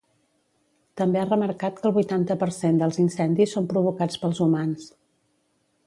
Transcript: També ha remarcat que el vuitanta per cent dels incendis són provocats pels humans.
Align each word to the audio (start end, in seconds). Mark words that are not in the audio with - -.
També 1.01 1.19
ha 1.23 1.25
remarcat 1.27 1.77
que 1.83 1.87
el 1.89 1.93
vuitanta 1.99 2.39
per 2.45 2.47
cent 2.57 2.81
dels 2.83 2.99
incendis 3.05 3.55
són 3.59 3.69
provocats 3.75 4.19
pels 4.25 4.43
humans. 4.47 4.93